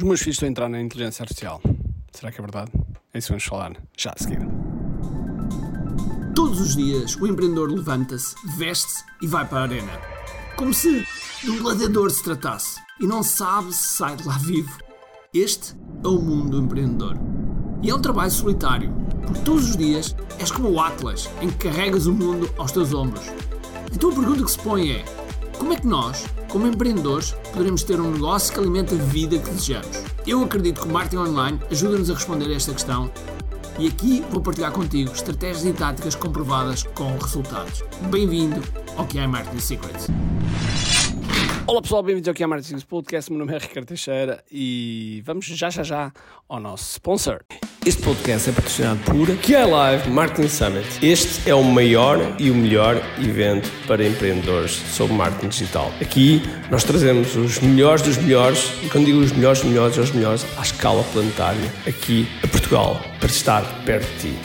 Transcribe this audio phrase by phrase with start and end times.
[0.00, 1.60] Os meus filhos estão a entrar na inteligência artificial.
[2.10, 2.72] Será que é verdade?
[3.12, 4.40] É isso que vamos falar já a seguir.
[6.34, 9.92] Todos os dias o empreendedor levanta-se, veste-se e vai para a arena.
[10.56, 11.06] Como se
[11.44, 14.78] de um gladiador se tratasse e não sabe se sai de lá vivo.
[15.34, 17.18] Este é o mundo do empreendedor.
[17.82, 18.90] E é um trabalho solitário,
[19.26, 22.94] porque todos os dias és como o Atlas, em que carregas o mundo aos teus
[22.94, 23.26] ombros.
[23.92, 25.04] Então a pergunta que se põe é:
[25.60, 29.50] como é que nós, como empreendedores, poderemos ter um negócio que alimenta a vida que
[29.50, 30.04] desejamos?
[30.26, 33.12] Eu acredito que o marketing online ajuda-nos a responder a esta questão
[33.78, 37.84] e aqui vou partilhar contigo estratégias e táticas comprovadas com resultados.
[38.10, 38.62] Bem-vindo
[38.96, 40.08] ao QI Marketing Secrets.
[41.70, 43.30] Olá pessoal, bem-vindos ao QI Marketing Podcast.
[43.30, 46.12] Meu nome é Ricardo Teixeira e vamos já já já
[46.48, 47.44] ao nosso sponsor.
[47.86, 50.88] Este podcast é patrocinado por QI Live Marketing Summit.
[51.00, 55.92] Este é o maior e o melhor evento para empreendedores sobre marketing digital.
[56.00, 60.10] Aqui nós trazemos os melhores dos melhores, e quando digo os melhores dos melhores, os
[60.10, 64.38] melhores à escala planetária, aqui a Portugal, para estar perto de ti.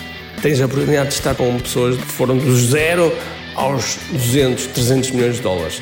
[0.43, 3.11] Tens a oportunidade de estar com pessoas que foram do zero
[3.55, 5.81] aos 200, 300 milhões de dólares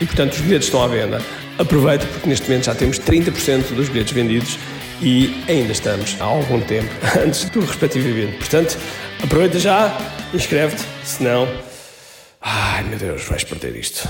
[0.00, 1.20] e, portanto, os bilhetes estão à venda.
[1.58, 4.58] Aproveita porque neste momento já temos 30% dos bilhetes vendidos
[5.02, 6.88] e ainda estamos há algum tempo
[7.24, 8.38] antes do respectivo evento.
[8.38, 8.78] Portanto,
[9.22, 9.96] aproveita já,
[10.32, 11.48] inscreve-te, senão.
[12.40, 14.08] Ai meu Deus, vais perder isto.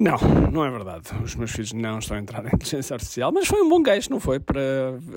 [0.00, 0.16] Não,
[0.52, 1.08] não é verdade.
[1.24, 4.08] Os meus filhos não estão a entrar na inteligência artificial, mas foi um bom gajo,
[4.10, 4.38] não foi?
[4.38, 4.60] Para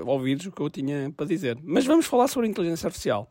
[0.04, 1.58] ouvires o que eu tinha para dizer.
[1.64, 3.30] Mas vamos falar sobre inteligência artificial.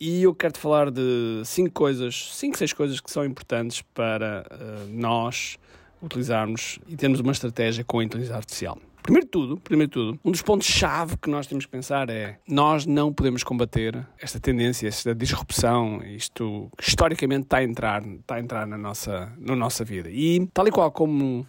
[0.00, 4.88] E eu quero-te falar de cinco coisas, cinco, seis coisas que são importantes para uh,
[4.92, 5.56] nós
[6.02, 8.78] utilizarmos e termos uma estratégia com a inteligência artificial.
[9.02, 12.38] Primeiro de tudo, primeiro de tudo, um dos pontos-chave que nós temos que pensar é
[12.48, 18.40] nós não podemos combater esta tendência, esta disrupção, isto historicamente está a entrar, está a
[18.40, 20.08] entrar na nossa, na nossa vida.
[20.10, 21.46] E tal e qual como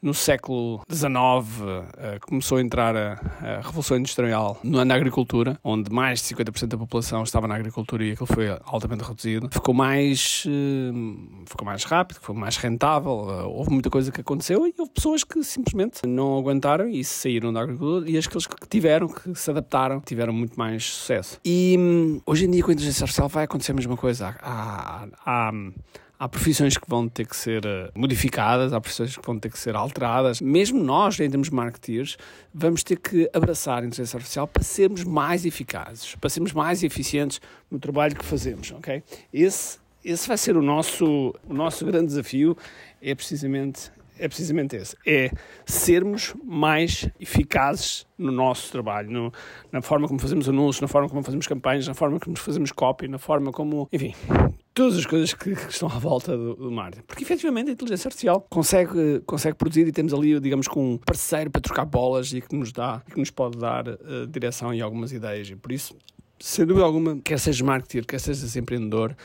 [0.00, 6.20] no século XIX uh, começou a entrar a, a, Revolução Industrial na agricultura, onde mais
[6.20, 9.48] de 50% da população estava na agricultura e aquilo foi altamente reduzido.
[9.50, 14.66] Ficou mais, uh, ficou mais rápido, ficou mais rentável, uh, houve muita coisa que aconteceu
[14.66, 19.08] e houve pessoas que simplesmente não aguentaram e saíram da agricultura e aqueles que tiveram,
[19.08, 21.40] que se adaptaram, tiveram muito mais sucesso.
[21.44, 24.36] E um, hoje em dia com a inteligência artificial vai acontecer a mesma coisa.
[24.42, 25.52] Há, há, há
[26.20, 29.58] Há profissões que vão ter que ser eh, modificadas, há profissões que vão ter que
[29.58, 30.40] ser alteradas.
[30.40, 32.16] Mesmo nós, em termos de marketeers,
[32.52, 37.40] vamos ter que abraçar a inteligência artificial para sermos mais eficazes, para sermos mais eficientes
[37.70, 39.00] no trabalho que fazemos, ok?
[39.32, 42.56] Esse, esse vai ser o nosso, o nosso grande desafio,
[43.00, 45.30] é precisamente é precisamente esse: é
[45.64, 49.32] sermos mais eficazes no nosso trabalho, no,
[49.70, 53.06] na forma como fazemos anúncios, na forma como fazemos campanhas, na forma como fazemos copy,
[53.06, 54.14] na forma como, enfim,
[54.78, 57.02] todas as coisas que, que estão à volta do, do marketing.
[57.04, 61.50] Porque efetivamente a inteligência artificial consegue, consegue produzir e temos ali, digamos, com um parceiro
[61.50, 65.12] para trocar bolas e que nos dá, que nos pode dar uh, direção e algumas
[65.12, 65.50] ideias.
[65.50, 65.96] E por isso,
[66.38, 69.16] sem dúvida alguma, quer sejas marketer, quer sejas empreendedor,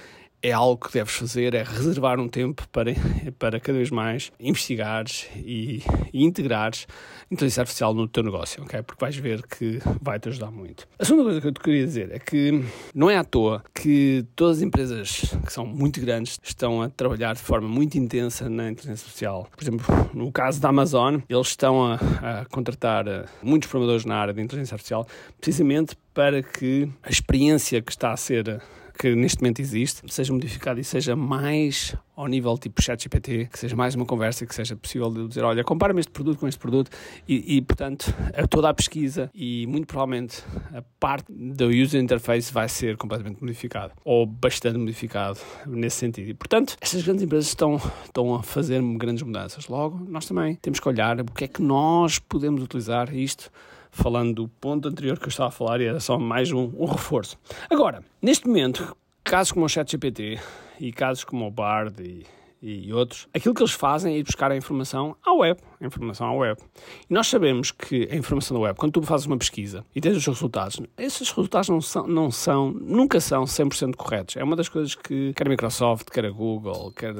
[0.43, 2.91] é algo que deves fazer, é reservar um tempo para,
[3.39, 5.81] para cada vez mais investigares e,
[6.11, 6.85] e integrares
[7.31, 8.83] inteligência artificial no teu negócio, ok?
[8.83, 10.87] Porque vais ver que vai te ajudar muito.
[10.99, 14.25] A segunda coisa que eu te queria dizer é que não é à toa que
[14.35, 18.69] todas as empresas que são muito grandes estão a trabalhar de forma muito intensa na
[18.69, 19.47] inteligência artificial.
[19.55, 24.17] Por exemplo, no caso da Amazon, eles estão a, a contratar eh, muitos programadores na
[24.17, 25.07] área de inteligência artificial
[25.39, 28.61] precisamente para que a experiência que está a ser
[28.97, 33.75] que neste momento existe seja modificado e seja mais ao nível tipo ChatGPT, que seja
[33.75, 36.91] mais uma conversa, que seja possível de dizer, olha, compara-me este produto com este produto
[37.27, 38.13] e, e, portanto,
[38.49, 43.93] toda a pesquisa e muito provavelmente a parte do user interface vai ser completamente modificada
[44.05, 46.29] ou bastante modificado nesse sentido.
[46.29, 49.67] E, portanto, estas grandes empresas estão, estão a fazer grandes mudanças.
[49.67, 53.51] Logo, nós também temos que olhar o que é que nós podemos utilizar isto
[53.93, 56.85] falando do ponto anterior que eu estava a falar e era só mais um, um
[56.85, 57.37] reforço.
[57.69, 60.39] Agora, neste momento, casos como o ChatGPT
[60.79, 62.25] e casos como o Bard e,
[62.63, 66.27] e outros, aquilo que eles fazem é ir buscar a informação à web, a informação
[66.27, 66.61] à web.
[67.09, 70.15] E nós sabemos que a informação da web, quando tu fazes uma pesquisa e tens
[70.15, 74.37] os resultados, esses resultados não são, não são nunca são 100% corretos.
[74.37, 77.13] É uma das coisas que quer a Microsoft, quer a Google, quer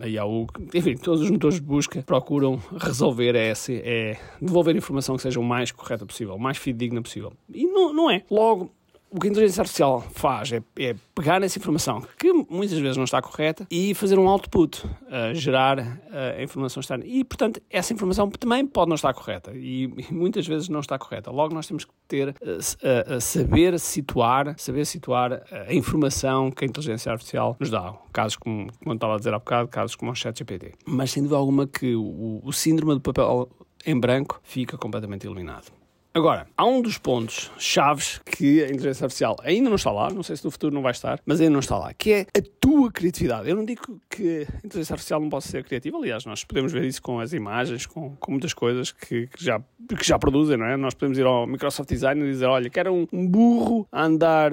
[0.00, 5.22] a Yahoo, enfim, todos os motores de busca procuram resolver é, é devolver informação que
[5.22, 7.32] seja o mais correta possível, o mais fidedigna possível.
[7.52, 8.22] E não, não é.
[8.30, 8.70] Logo,
[9.10, 13.04] o que a inteligência artificial faz é, é, pegar essa informação que muitas vezes não
[13.04, 17.04] está correta e fazer um output, uh, gerar uh, a informação externa.
[17.04, 20.98] E, portanto, essa informação também pode não estar correta e, e muitas vezes não está
[20.98, 21.30] correta.
[21.30, 27.10] Logo, nós temos que ter, uh, saber situar, saber situar a informação que a inteligência
[27.10, 27.94] artificial nos dá.
[28.12, 30.72] Casos como, como eu estava a dizer há bocado, casos como o ChatGPT.
[30.86, 33.48] Mas, sem dúvida alguma, que o, o síndrome do papel
[33.84, 35.79] em branco fica completamente eliminado.
[36.12, 40.24] Agora, há um dos pontos chaves que a inteligência artificial ainda não está lá, não
[40.24, 42.42] sei se no futuro não vai estar, mas ainda não está lá, que é a
[42.60, 43.48] tua criatividade.
[43.48, 46.82] Eu não digo que a inteligência artificial não possa ser criativa, aliás, nós podemos ver
[46.82, 50.66] isso com as imagens, com, com muitas coisas que, que, já, que já produzem, não
[50.66, 50.76] é?
[50.76, 54.50] Nós podemos ir ao Microsoft Design e dizer, olha, quero um, um burro a andar,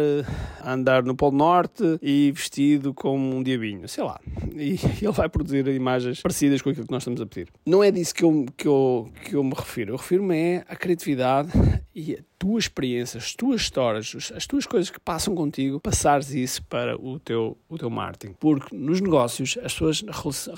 [0.61, 4.19] a andar no Polo Norte e vestido como um diabinho, sei lá.
[4.55, 7.49] E ele vai produzir imagens parecidas com aquilo que nós estamos a pedir.
[7.65, 9.93] Não é disso que eu, que eu, que eu me refiro.
[9.93, 11.46] Eu refiro-me é à criatividade
[11.93, 16.63] e a tua experiência, as tuas histórias, as tuas coisas que passam contigo, passares isso
[16.63, 18.33] para o teu, o teu marketing.
[18.39, 20.03] Porque nos negócios as pessoas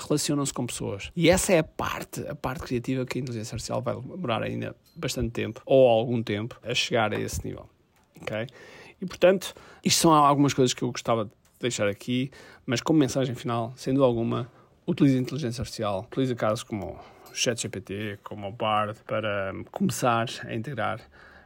[0.06, 1.10] relacionam-se com pessoas.
[1.16, 4.76] E essa é a parte, a parte criativa que a inteligência artificial vai demorar ainda
[4.94, 7.68] bastante tempo, ou algum tempo, a chegar a esse nível.
[8.20, 8.46] Ok?
[9.00, 9.54] E portanto,
[9.84, 12.30] isto são algumas coisas que eu gostava de deixar aqui,
[12.66, 14.50] mas como mensagem final, sendo alguma,
[14.86, 16.98] utilize a inteligência artificial, utilize casos como
[17.30, 21.00] o ChatGPT, como o Bard, para começar a integrar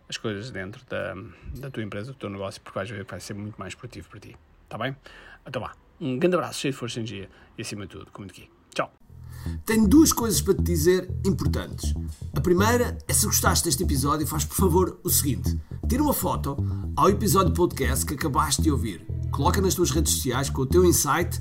[0.09, 1.15] as coisas dentro da,
[1.59, 4.09] da tua empresa, do teu negócio, porque vais ver que vai ser muito mais produtivo
[4.09, 4.37] para ti.
[4.65, 4.97] Está bem?
[5.47, 5.73] Então vá.
[6.01, 8.51] Um grande abraço, cheio de força e energia e acima de tudo, como aqui.
[8.75, 8.93] Tchau.
[9.65, 11.95] Tenho duas coisas para te dizer importantes.
[12.35, 15.59] A primeira é se gostaste deste episódio, faz por favor o seguinte:
[15.89, 16.57] tira uma foto
[16.97, 20.85] ao episódio podcast que acabaste de ouvir, coloca nas tuas redes sociais com o teu
[20.85, 21.41] insight